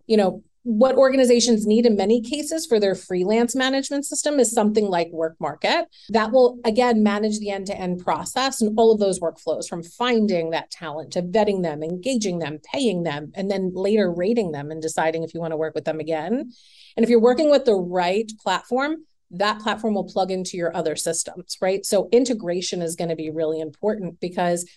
You 0.06 0.18
know, 0.18 0.42
what 0.66 0.96
organizations 0.96 1.64
need 1.64 1.86
in 1.86 1.94
many 1.94 2.20
cases 2.20 2.66
for 2.66 2.80
their 2.80 2.96
freelance 2.96 3.54
management 3.54 4.04
system 4.04 4.40
is 4.40 4.50
something 4.50 4.88
like 4.88 5.08
work 5.12 5.36
market 5.38 5.86
that 6.08 6.32
will 6.32 6.58
again 6.64 7.04
manage 7.04 7.38
the 7.38 7.50
end-to-end 7.50 8.00
process 8.00 8.60
and 8.60 8.76
all 8.76 8.90
of 8.90 8.98
those 8.98 9.20
workflows 9.20 9.68
from 9.68 9.80
finding 9.80 10.50
that 10.50 10.68
talent 10.72 11.12
to 11.12 11.22
vetting 11.22 11.62
them 11.62 11.84
engaging 11.84 12.40
them 12.40 12.58
paying 12.74 13.04
them 13.04 13.30
and 13.36 13.48
then 13.48 13.70
later 13.74 14.12
rating 14.12 14.50
them 14.50 14.72
and 14.72 14.82
deciding 14.82 15.22
if 15.22 15.32
you 15.32 15.40
want 15.40 15.52
to 15.52 15.56
work 15.56 15.74
with 15.76 15.84
them 15.84 16.00
again. 16.00 16.50
And 16.96 17.04
if 17.04 17.08
you're 17.08 17.20
working 17.20 17.48
with 17.48 17.64
the 17.64 17.76
right 17.76 18.28
platform 18.42 19.06
that 19.32 19.60
platform 19.60 19.94
will 19.94 20.04
plug 20.04 20.30
into 20.30 20.56
your 20.56 20.76
other 20.76 20.96
systems 20.96 21.56
right? 21.60 21.86
So 21.86 22.08
integration 22.10 22.82
is 22.82 22.96
going 22.96 23.10
to 23.10 23.16
be 23.16 23.30
really 23.30 23.60
important 23.60 24.18
because 24.18 24.68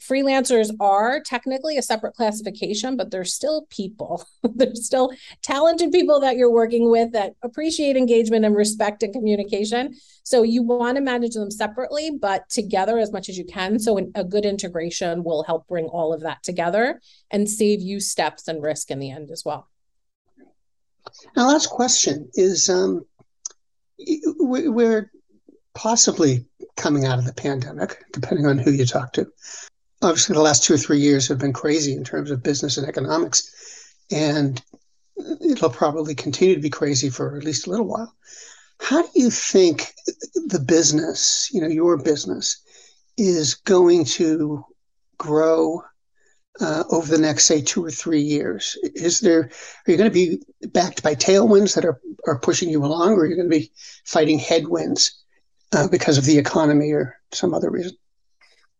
freelancers 0.00 0.70
are 0.80 1.20
technically 1.20 1.76
a 1.76 1.82
separate 1.82 2.14
classification, 2.14 2.96
but 2.96 3.10
they're 3.10 3.24
still 3.24 3.66
people. 3.70 4.24
they're 4.54 4.74
still 4.74 5.12
talented 5.42 5.92
people 5.92 6.20
that 6.20 6.36
you're 6.36 6.52
working 6.52 6.90
with 6.90 7.12
that 7.12 7.34
appreciate 7.42 7.96
engagement 7.96 8.44
and 8.44 8.56
respect 8.56 9.02
and 9.02 9.12
communication. 9.12 9.94
So 10.24 10.42
you 10.42 10.62
want 10.62 10.96
to 10.96 11.02
manage 11.02 11.34
them 11.34 11.50
separately, 11.50 12.10
but 12.10 12.48
together 12.48 12.98
as 12.98 13.12
much 13.12 13.28
as 13.28 13.36
you 13.36 13.44
can. 13.44 13.78
So 13.78 13.98
a 14.14 14.24
good 14.24 14.44
integration 14.44 15.24
will 15.24 15.42
help 15.44 15.66
bring 15.66 15.86
all 15.86 16.12
of 16.12 16.22
that 16.22 16.42
together 16.42 17.00
and 17.30 17.48
save 17.48 17.80
you 17.80 18.00
steps 18.00 18.48
and 18.48 18.62
risk 18.62 18.90
in 18.90 18.98
the 18.98 19.10
end 19.10 19.30
as 19.30 19.44
well. 19.44 19.68
Now, 21.36 21.48
last 21.48 21.68
question 21.68 22.30
is 22.34 22.68
um, 22.68 23.04
we're 24.38 25.10
possibly 25.74 26.46
coming 26.76 27.04
out 27.04 27.18
of 27.18 27.24
the 27.24 27.34
pandemic, 27.34 28.04
depending 28.12 28.46
on 28.46 28.58
who 28.58 28.70
you 28.70 28.86
talk 28.86 29.12
to 29.14 29.26
obviously 30.02 30.34
the 30.34 30.42
last 30.42 30.64
two 30.64 30.74
or 30.74 30.78
three 30.78 30.98
years 30.98 31.28
have 31.28 31.38
been 31.38 31.52
crazy 31.52 31.94
in 31.94 32.04
terms 32.04 32.30
of 32.30 32.42
business 32.42 32.76
and 32.76 32.86
economics, 32.88 33.94
and 34.10 34.62
it'll 35.40 35.70
probably 35.70 36.14
continue 36.14 36.54
to 36.54 36.60
be 36.60 36.70
crazy 36.70 37.08
for 37.08 37.36
at 37.36 37.44
least 37.44 37.66
a 37.66 37.70
little 37.70 37.86
while. 37.86 38.14
How 38.80 39.02
do 39.02 39.08
you 39.14 39.30
think 39.30 39.92
the 40.34 40.58
business, 40.58 41.48
you 41.52 41.60
know, 41.60 41.68
your 41.68 41.96
business, 41.96 42.60
is 43.16 43.54
going 43.54 44.04
to 44.04 44.64
grow 45.18 45.82
uh, 46.60 46.84
over 46.90 47.06
the 47.06 47.22
next, 47.22 47.44
say, 47.44 47.62
two 47.62 47.84
or 47.84 47.90
three 47.90 48.20
years? 48.20 48.76
Is 48.82 49.20
there 49.20 49.50
are 49.86 49.90
you 49.90 49.96
going 49.96 50.10
to 50.10 50.14
be 50.14 50.42
backed 50.68 51.02
by 51.02 51.14
tailwinds 51.14 51.74
that 51.74 51.84
are 51.84 52.00
are 52.26 52.38
pushing 52.38 52.68
you 52.68 52.84
along, 52.84 53.12
or 53.12 53.20
are 53.20 53.26
you 53.26 53.36
going 53.36 53.50
to 53.50 53.56
be 53.56 53.72
fighting 54.04 54.38
headwinds 54.38 55.24
uh, 55.72 55.88
because 55.88 56.18
of 56.18 56.24
the 56.24 56.38
economy 56.38 56.90
or 56.90 57.16
some 57.32 57.54
other 57.54 57.70
reason? 57.70 57.96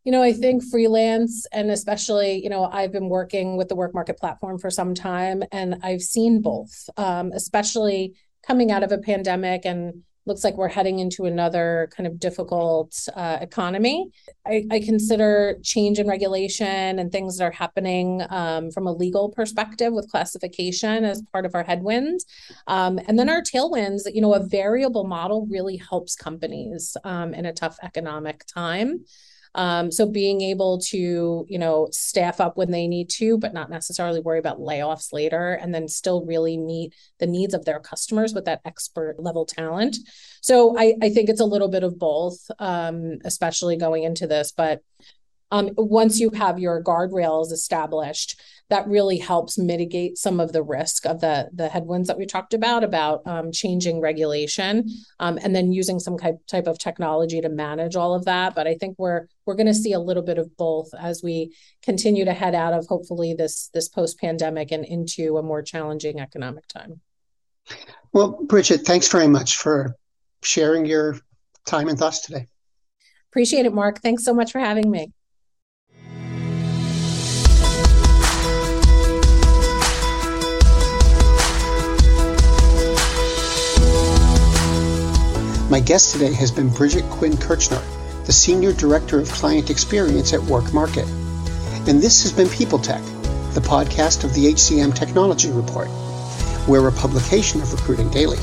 You 0.05 0.13
know, 0.13 0.23
I 0.23 0.33
think 0.33 0.65
freelance 0.65 1.47
and 1.53 1.71
especially, 1.71 2.43
you 2.43 2.51
know, 2.51 2.65
I've 2.65 2.93
been 2.93 3.09
working 3.09 3.57
with 3.57 3.69
the 3.69 3.77
work 3.77 3.95
market 3.95 4.19
platform 4.19 4.59
for 4.59 4.71
some 4.71 4.95
time 4.95 5.45
and 5.53 5.77
I've 5.83 6.03
seen 6.03 6.43
both, 6.43 6.91
um, 6.97 7.31
especially 7.33 8.15
coming 8.45 8.73
out 8.73 8.83
of 8.83 8.91
a 8.91 8.99
pandemic 8.99 9.65
and 9.65 10.03
looks 10.27 10.45
like 10.45 10.57
we're 10.57 10.69
heading 10.69 10.99
into 11.01 11.25
another 11.25 11.91
kind 11.97 12.07
of 12.07 12.19
difficult 12.19 13.09
uh, 13.15 13.39
economy. 13.41 14.11
I, 14.47 14.65
I, 14.71 14.81
consider 14.81 15.57
change 15.65 15.99
in 15.99 16.07
regulation 16.07 16.99
and 16.99 17.11
things 17.11 17.39
that 17.39 17.45
are 17.45 17.51
happening 17.51 18.23
um, 18.31 18.71
from 18.71 18.87
a 18.87 18.93
legal 18.93 19.31
perspective 19.31 19.93
with 19.93 20.11
classification 20.11 21.05
as 21.05 21.23
part 21.33 21.45
of 21.45 21.55
our 21.55 21.65
headwinds. 21.65 22.25
Um, 22.69 23.01
and 23.09 23.19
then 23.19 23.29
our 23.29 23.43
tailwinds, 23.43 24.03
you 24.13 24.21
know, 24.21 24.35
a 24.35 24.47
variable 24.47 25.05
model 25.05 25.47
really 25.51 25.77
helps 25.77 26.15
companies 26.15 26.97
um, 27.03 27.35
in 27.35 27.47
a 27.47 27.53
tough 27.53 27.77
economic 27.83 28.45
time. 28.47 29.05
Um, 29.55 29.91
so 29.93 30.07
being 30.07 30.41
able 30.41 30.79
to, 30.91 31.47
you 31.49 31.59
know, 31.59 31.89
staff 31.91 32.41
up 32.41 32.57
when 32.57 32.71
they 32.71 32.87
need 32.89 33.11
to, 33.11 33.37
but 33.37 33.53
not 33.53 33.71
necessarily 33.71 34.21
worry 34.21 34.39
about 34.39 34.61
layoffs 34.61 35.13
later, 35.13 35.53
and 35.55 35.75
then 35.75 35.89
still 35.89 36.25
really 36.25 36.57
meet 36.57 36.95
the 37.19 37.27
needs 37.27 37.53
of 37.53 37.65
their 37.65 37.81
customers 37.81 38.33
with 38.33 38.47
that 38.47 38.63
expert 38.65 39.17
level 39.19 39.45
talent. 39.45 39.99
So 40.41 40.79
I, 40.79 40.95
I 41.03 41.11
think 41.11 41.29
it's 41.29 41.41
a 41.41 41.45
little 41.45 41.69
bit 41.69 41.85
of 41.85 41.99
both, 41.99 42.39
um, 42.59 43.19
especially 43.25 43.77
going 43.77 44.05
into 44.05 44.27
this. 44.27 44.53
But 44.53 44.81
um, 45.51 45.71
once 45.77 46.19
you 46.19 46.31
have 46.31 46.59
your 46.59 46.83
guardrails 46.83 47.53
established, 47.53 48.41
that 48.73 48.89
really 48.89 49.19
helps 49.19 49.59
mitigate 49.59 50.17
some 50.17 50.41
of 50.41 50.53
the 50.53 50.63
risk 50.63 51.05
of 51.05 51.21
the 51.21 51.51
the 51.53 51.69
headwinds 51.69 52.09
that 52.09 52.17
we 52.17 52.25
talked 52.25 52.55
about 52.55 52.83
about 52.83 53.21
um, 53.27 53.53
changing 53.53 54.01
regulation 54.01 54.89
um, 55.21 55.39
and 55.43 55.55
then 55.55 55.73
using 55.73 56.01
some 56.01 56.17
type 56.17 56.67
of 56.67 56.79
technology 56.79 57.43
to 57.43 57.51
manage 57.51 57.97
all 57.97 58.15
of 58.15 58.25
that. 58.25 58.55
But 58.55 58.67
I 58.67 58.75
think 58.77 58.97
we're 58.99 59.27
we're 59.45 59.57
going 59.57 59.67
to 59.67 59.75
see 59.75 59.93
a 59.93 60.01
little 60.01 60.23
bit 60.23 60.39
of 60.39 60.57
both 60.57 60.89
as 60.99 61.23
we 61.23 61.55
continue 61.83 62.25
to 62.25 62.33
head 62.33 62.55
out 62.55 62.73
of 62.73 62.87
hopefully 62.87 63.35
this 63.35 63.69
this 63.75 63.91
post 63.91 64.19
pandemic 64.19 64.73
and 64.73 64.87
into 64.87 65.37
a 65.37 65.43
more 65.43 65.61
challenging 65.61 66.19
economic 66.19 66.67
time. 66.67 67.03
Well, 68.15 68.43
Bridget, 68.45 68.87
thanks 68.87 69.09
very 69.09 69.29
much 69.29 69.59
for 69.59 69.97
sharing 70.43 70.87
your 70.87 71.19
time 71.67 71.89
and 71.89 71.99
thoughts 71.99 72.23
today. 72.23 72.47
Appreciate 73.31 73.67
it, 73.67 73.75
Mark. 73.75 74.01
Thanks 74.01 74.25
so 74.25 74.33
much 74.33 74.51
for 74.51 74.61
having 74.61 74.91
me. 74.91 75.13
My 85.73 85.81
guest 85.81 86.13
today 86.13 86.35
has 86.35 86.51
been 86.51 86.69
Bridget 86.69 87.05
Quinn 87.05 87.35
Kirchner, 87.35 87.81
the 88.27 88.33
Senior 88.33 88.75
Director 88.75 89.19
of 89.19 89.31
Client 89.31 89.71
Experience 89.71 90.35
at 90.35 90.43
Work 90.43 90.75
Market. 90.75 91.09
And 91.89 91.99
this 91.99 92.25
has 92.25 92.31
been 92.31 92.51
People 92.51 92.79
Tech, 92.79 93.03
the 93.55 93.63
podcast 93.63 94.23
of 94.23 94.35
the 94.35 94.53
HCM 94.53 94.95
Technology 94.95 95.51
Report. 95.51 95.89
We're 96.69 96.89
a 96.89 96.93
publication 96.93 97.63
of 97.63 97.73
Recruiting 97.73 98.11
Daily. 98.11 98.37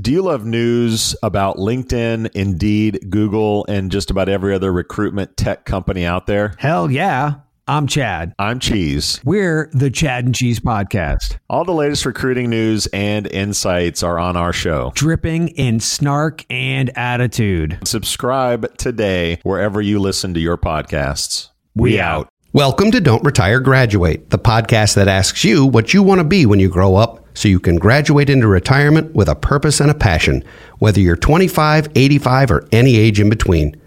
Do 0.00 0.10
you 0.10 0.22
love 0.22 0.44
news 0.44 1.14
about 1.22 1.58
LinkedIn, 1.58 2.30
Indeed, 2.34 3.06
Google, 3.08 3.64
and 3.68 3.92
just 3.92 4.10
about 4.10 4.28
every 4.28 4.52
other 4.52 4.72
recruitment 4.72 5.36
tech 5.36 5.64
company 5.64 6.04
out 6.04 6.26
there? 6.26 6.56
Hell 6.58 6.90
yeah. 6.90 7.34
I'm 7.68 7.86
Chad. 7.86 8.34
I'm 8.40 8.58
Cheese. 8.58 9.20
We're 9.24 9.70
the 9.72 9.88
Chad 9.88 10.24
and 10.24 10.34
Cheese 10.34 10.58
Podcast. 10.58 11.38
All 11.48 11.64
the 11.64 11.70
latest 11.70 12.04
recruiting 12.04 12.50
news 12.50 12.88
and 12.88 13.24
insights 13.28 14.02
are 14.02 14.18
on 14.18 14.36
our 14.36 14.52
show. 14.52 14.90
Dripping 14.96 15.46
in 15.50 15.78
snark 15.78 16.44
and 16.50 16.90
attitude. 16.98 17.78
Subscribe 17.84 18.76
today 18.78 19.38
wherever 19.44 19.80
you 19.80 20.00
listen 20.00 20.34
to 20.34 20.40
your 20.40 20.56
podcasts. 20.56 21.50
We, 21.76 22.00
out. 22.00 22.28
Welcome 22.52 22.90
to 22.90 23.00
Don't 23.00 23.22
Retire, 23.22 23.60
Graduate, 23.60 24.30
the 24.30 24.40
podcast 24.40 24.96
that 24.96 25.06
asks 25.06 25.44
you 25.44 25.64
what 25.64 25.94
you 25.94 26.02
want 26.02 26.18
to 26.18 26.24
be 26.24 26.46
when 26.46 26.58
you 26.58 26.68
grow 26.68 26.96
up 26.96 27.24
so 27.34 27.46
you 27.46 27.60
can 27.60 27.76
graduate 27.76 28.28
into 28.28 28.48
retirement 28.48 29.14
with 29.14 29.28
a 29.28 29.36
purpose 29.36 29.78
and 29.78 29.88
a 29.88 29.94
passion, 29.94 30.42
whether 30.80 30.98
you're 30.98 31.14
25, 31.14 31.90
85, 31.94 32.50
or 32.50 32.68
any 32.72 32.96
age 32.96 33.20
in 33.20 33.30
between. 33.30 33.80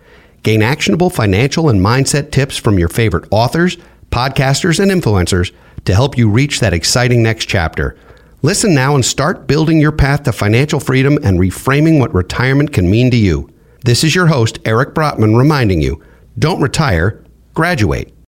Gain 0.46 0.62
actionable 0.62 1.10
financial 1.10 1.70
and 1.70 1.82
mindset 1.82 2.30
tips 2.30 2.56
from 2.56 2.78
your 2.78 2.88
favorite 2.88 3.28
authors, 3.32 3.78
podcasters, 4.12 4.80
and 4.80 4.92
influencers 4.92 5.52
to 5.86 5.96
help 5.96 6.20
you 6.20 6.30
reach 6.30 6.60
that 6.60 6.72
exciting 6.72 7.24
next 7.24 7.46
chapter. 7.48 7.98
Listen 8.44 8.76
now 8.76 8.94
and 8.94 9.04
start 9.04 9.48
building 9.48 9.82
your 9.82 9.92
path 9.92 10.22
to 10.22 10.32
financial 10.32 10.80
freedom 10.80 11.18
and 11.24 11.40
reframing 11.40 11.98
what 11.98 12.14
retirement 12.14 12.72
can 12.72 12.88
mean 12.88 13.10
to 13.10 13.18
you. 13.18 13.50
This 13.86 14.04
is 14.04 14.14
your 14.14 14.28
host, 14.28 14.60
Eric 14.66 14.94
Brotman, 14.94 15.36
reminding 15.36 15.82
you 15.82 16.04
don't 16.38 16.62
retire, 16.62 17.24
graduate. 17.56 18.14